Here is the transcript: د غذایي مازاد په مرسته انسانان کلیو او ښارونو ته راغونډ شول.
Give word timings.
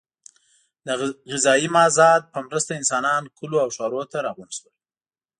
د 0.85 0.87
غذایي 1.31 1.67
مازاد 1.77 2.21
په 2.33 2.39
مرسته 2.47 2.71
انسانان 2.79 3.23
کلیو 3.37 3.63
او 3.63 3.69
ښارونو 3.75 4.09
ته 4.11 4.17
راغونډ 4.25 4.51
شول. 4.57 4.73